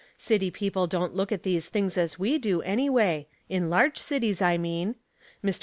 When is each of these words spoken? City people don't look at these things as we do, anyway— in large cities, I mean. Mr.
City 0.17 0.49
people 0.49 0.87
don't 0.87 1.13
look 1.13 1.31
at 1.31 1.43
these 1.43 1.69
things 1.69 1.95
as 1.95 2.17
we 2.17 2.39
do, 2.39 2.63
anyway— 2.63 3.27
in 3.55 3.69
large 3.69 3.99
cities, 3.99 4.41
I 4.41 4.57
mean. 4.57 4.95
Mr. 5.45 5.59